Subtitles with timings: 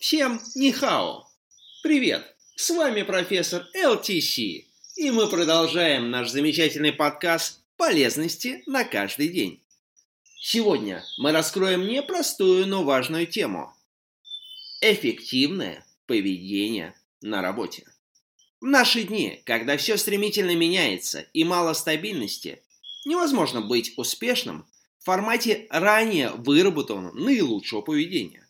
[0.00, 1.28] Всем нихао!
[1.82, 2.24] Привет!
[2.56, 9.62] С вами профессор ЛТС, и мы продолжаем наш замечательный подкаст «Полезности на каждый день».
[10.40, 13.74] Сегодня мы раскроем непростую, но важную тему–
[14.80, 17.84] эффективное поведение на работе.
[18.62, 22.62] В наши дни, когда все стремительно меняется и мало стабильности,
[23.04, 24.66] невозможно быть успешным
[24.98, 28.46] в формате ранее выработанного наилучшего поведения.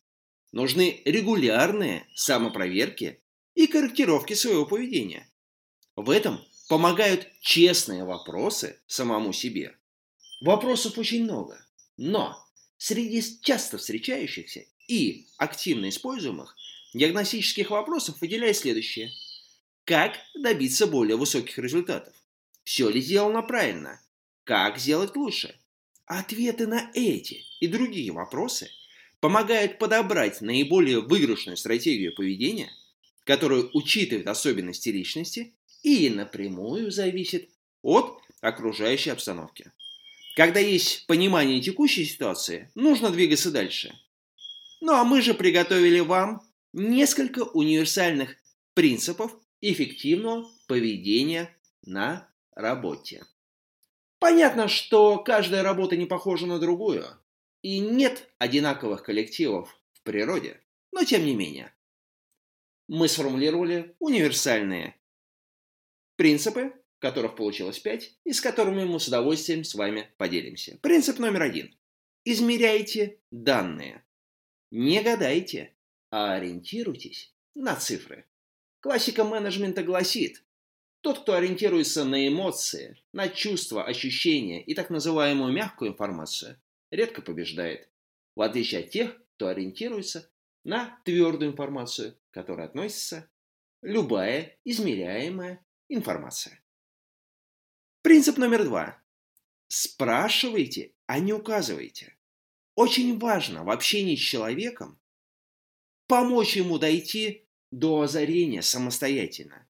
[0.53, 3.23] Нужны регулярные самопроверки
[3.55, 5.31] и корректировки своего поведения.
[5.95, 9.77] В этом помогают честные вопросы самому себе.
[10.41, 11.65] Вопросов очень много,
[11.97, 12.37] но
[12.79, 16.57] среди часто встречающихся и активно используемых
[16.95, 19.13] диагностических вопросов выделяю следующее.
[19.85, 22.15] Как добиться более высоких результатов?
[22.65, 24.01] Все ли сделано правильно?
[24.45, 25.55] Как сделать лучше?
[26.07, 28.69] Ответы на эти и другие вопросы–
[29.21, 32.71] помогают подобрать наиболее выигрышную стратегию поведения,
[33.25, 37.51] которая учитывает особенности личности и напрямую зависит
[37.83, 39.73] от окружающей обстановки.
[40.37, 43.95] Когда есть понимание текущей ситуации, нужно двигаться дальше.
[44.81, 48.37] Ну а мы же приготовили вам несколько универсальных
[48.75, 53.25] принципов эффективного поведения на работе.
[54.19, 57.05] Понятно, что каждая работа не похожа на другую,
[57.63, 60.61] и нет одинаковых коллективов в природе,
[60.93, 61.75] но тем не менее.
[62.89, 64.97] Мы сформулировали универсальные
[66.17, 70.79] принципы, которых получилось пять, и с которыми мы с удовольствием с вами поделимся.
[70.83, 71.75] Принцип номер один.
[72.25, 74.05] Измеряйте данные.
[74.71, 75.75] Не гадайте,
[76.11, 78.27] а ориентируйтесь на цифры.
[78.81, 80.43] Классика менеджмента гласит,
[81.01, 87.89] тот, кто ориентируется на эмоции, на чувства, ощущения и так называемую мягкую информацию, редко побеждает,
[88.35, 90.31] в отличие от тех, кто ориентируется
[90.65, 93.31] на твердую информацию, к которой относится
[93.83, 96.63] любая измеряемая информация.
[98.03, 99.03] Принцип номер два.
[99.69, 102.17] Спрашивайте, а не указывайте.
[102.75, 105.01] Очень важно в общении с человеком
[106.07, 109.69] помочь ему дойти до озарения самостоятельно,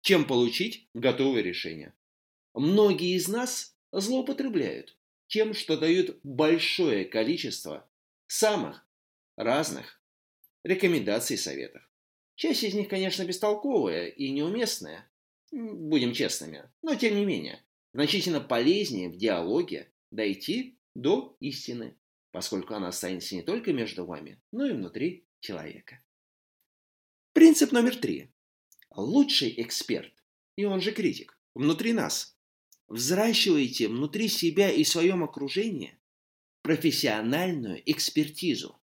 [0.00, 1.94] чем получить готовое решение.
[2.54, 4.96] Многие из нас злоупотребляют
[5.28, 7.88] тем, что дают большое количество
[8.26, 8.86] самых
[9.36, 10.00] разных
[10.64, 11.82] рекомендаций и советов.
[12.34, 15.10] Часть из них, конечно, бестолковая и неуместная,
[15.50, 21.96] будем честными, но тем не менее, значительно полезнее в диалоге дойти до истины,
[22.30, 26.00] поскольку она останется не только между вами, но и внутри человека.
[27.32, 28.32] Принцип номер три.
[28.94, 30.12] Лучший эксперт,
[30.56, 32.31] и он же критик, внутри нас,
[32.92, 35.98] взращиваете внутри себя и в своем окружении
[36.60, 38.80] профессиональную экспертизу.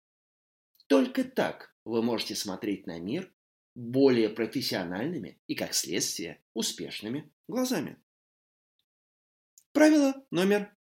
[0.88, 3.34] Только так вы можете смотреть на мир
[3.74, 7.98] более профессиональными и, как следствие, успешными глазами.
[9.74, 10.78] Правило номер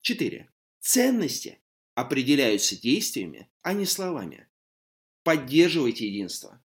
[0.00, 0.50] четыре.
[0.78, 1.60] Ценности
[1.94, 4.48] определяются действиями, а не словами.
[5.24, 6.64] Поддерживайте единство.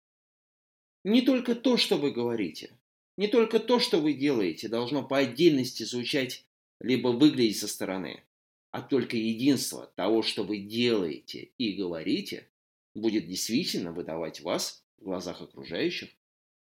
[1.03, 2.79] Не только то, что вы говорите,
[3.17, 6.45] не только то, что вы делаете, должно по отдельности звучать
[6.79, 8.23] либо выглядеть со стороны,
[8.71, 12.49] а только единство того, что вы делаете и говорите,
[12.93, 16.09] будет действительно выдавать вас в глазах окружающих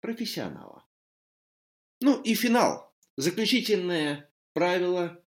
[0.02, 0.86] профессионала.
[2.02, 2.92] Ну и финал.
[3.18, 5.24] Заключительное правило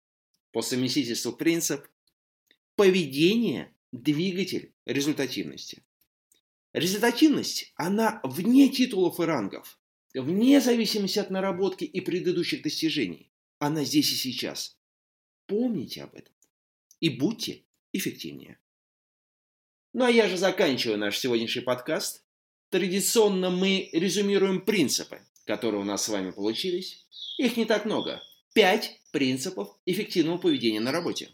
[0.52, 1.88] по совместительству принцип
[2.76, 5.84] поведение– двигатель результативности.
[6.74, 9.79] Результативность, она вне титулов и рангов
[10.14, 13.32] вне зависимости от наработки и предыдущих достижений.
[13.60, 14.78] Она здесь и сейчас.
[15.46, 16.34] Помните об этом
[17.00, 18.60] и будьте эффективнее.
[19.94, 22.24] Ну а я же заканчиваю наш сегодняшний подкаст.
[22.70, 27.06] Традиционно мы резюмируем принципы, которые у нас с вами получились.
[27.38, 28.22] Их не так много.
[28.54, 31.30] Пять принципов эффективного поведения на работе.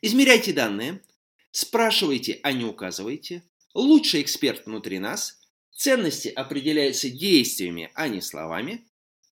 [0.00, 1.02] Измеряйте данные,
[1.50, 3.42] спрашивайте, а не указывайте.
[3.74, 5.40] Лучший эксперт внутри нас–
[5.74, 8.86] Ценности определяются действиями, а не словами.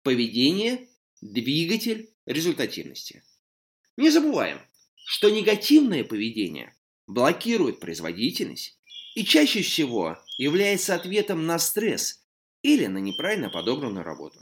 [0.02, 0.88] Поведение–
[1.20, 3.24] двигатель результативности.
[3.96, 4.60] Не забываем,
[5.04, 6.76] что негативное поведение
[7.08, 8.78] блокирует производительность
[9.16, 12.24] и чаще всего является ответом на стресс
[12.62, 14.38] или на неправильно подобранную работу.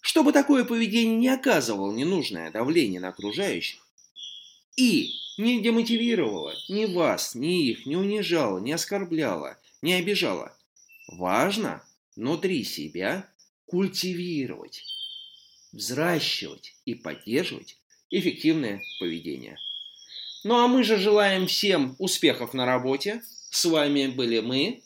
[0.00, 3.86] Чтобы такое поведение не оказывало ненужное давление на окружающих
[4.76, 10.56] и не демотивировало ни вас, ни их, не унижало, не оскорбляло, не обижало–
[11.12, 11.82] Важно
[12.16, 13.28] внутри себя
[13.66, 14.84] культивировать,
[15.72, 17.78] взращивать и поддерживать
[18.10, 19.58] эффективное поведение.
[20.44, 24.82] Ну а мы же желаем всем успехов на работе, С вами были мы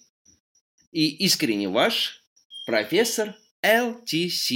[0.90, 2.24] и искренне ваш
[2.66, 4.52] профессор ЛТС.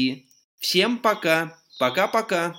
[0.58, 1.56] Всем пока.
[1.78, 2.56] Пока-пока.